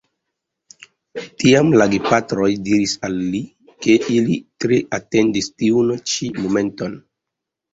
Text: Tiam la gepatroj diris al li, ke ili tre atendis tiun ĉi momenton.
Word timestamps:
Tiam 1.41 1.67
la 1.81 1.85
gepatroj 1.91 2.47
diris 2.69 2.95
al 3.09 3.19
li, 3.35 3.43
ke 3.87 3.99
ili 4.17 4.39
tre 4.65 4.81
atendis 4.99 5.51
tiun 5.61 5.95
ĉi 6.15 6.33
momenton. 6.43 6.99